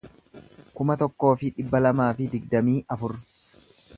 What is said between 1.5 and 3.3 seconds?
dhibba lamaa fi digdamii afur